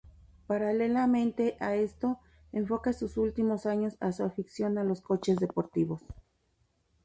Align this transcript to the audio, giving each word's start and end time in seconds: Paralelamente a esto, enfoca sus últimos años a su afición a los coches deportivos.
Paralelamente 0.47 1.57
a 1.59 1.75
esto, 1.75 2.17
enfoca 2.53 2.91
sus 2.91 3.17
últimos 3.17 3.67
años 3.67 3.97
a 3.99 4.11
su 4.13 4.23
afición 4.23 4.79
a 4.79 4.83
los 4.83 4.99
coches 4.99 5.35
deportivos. 5.37 6.01